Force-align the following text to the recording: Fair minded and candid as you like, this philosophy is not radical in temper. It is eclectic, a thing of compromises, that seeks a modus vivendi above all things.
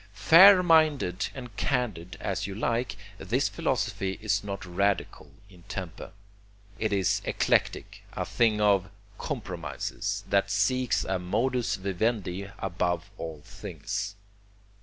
Fair 0.15 0.63
minded 0.63 1.29
and 1.35 1.55
candid 1.57 2.17
as 2.19 2.47
you 2.47 2.55
like, 2.55 2.95
this 3.19 3.47
philosophy 3.47 4.17
is 4.19 4.43
not 4.43 4.65
radical 4.65 5.29
in 5.47 5.61
temper. 5.69 6.11
It 6.79 6.91
is 6.91 7.21
eclectic, 7.23 8.01
a 8.13 8.25
thing 8.25 8.59
of 8.59 8.89
compromises, 9.19 10.23
that 10.27 10.49
seeks 10.49 11.03
a 11.05 11.19
modus 11.19 11.75
vivendi 11.75 12.49
above 12.57 13.11
all 13.19 13.43
things. 13.45 14.15